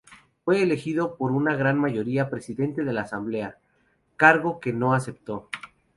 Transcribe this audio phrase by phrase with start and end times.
[0.43, 3.59] Fue elegido por una gran mayoría presidente de la asamblea,
[4.17, 5.51] cargo que no aceptó.